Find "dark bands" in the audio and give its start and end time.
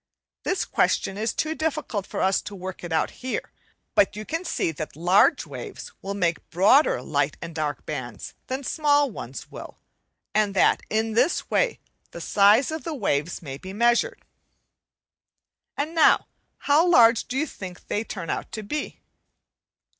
7.53-8.33